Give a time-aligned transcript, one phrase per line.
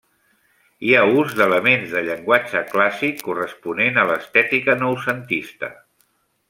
[0.87, 5.73] Hi ha ús d'elements de llenguatge clàssic corresponent a l'estètica noucentista.